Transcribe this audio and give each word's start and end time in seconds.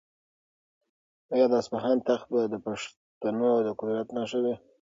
آیا 1.33 1.45
د 1.51 1.53
اصفهان 1.61 1.97
تخت 2.07 2.27
به 2.33 2.41
د 2.53 2.55
پښتنو 2.65 3.51
د 3.65 3.67
قدرت 3.79 4.07
نښه 4.15 4.39
وي؟ 4.43 4.55